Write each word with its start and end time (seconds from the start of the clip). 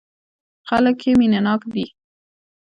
خلک 0.69 0.97
يې 1.07 1.11
مينه 1.19 1.39
ناک 1.45 1.61
دي. 1.73 1.85